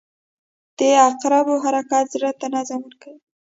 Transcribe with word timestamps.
•د 0.77 0.79
عقربو 1.07 1.53
حرکت 1.65 2.05
زړه 2.13 2.31
ته 2.39 2.45
نظم 2.55 2.79
ورکوي. 2.83 3.19